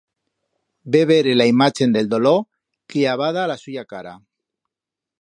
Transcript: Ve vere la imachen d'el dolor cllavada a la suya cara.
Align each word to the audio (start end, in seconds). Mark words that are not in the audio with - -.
Ve 0.95 1.01
vere 1.11 1.35
la 1.41 1.47
imachen 1.51 1.95
d'el 1.97 2.11
dolor 2.15 2.41
cllavada 2.95 3.45
a 3.45 3.53
la 3.55 3.63
suya 3.67 3.89
cara. 3.95 4.19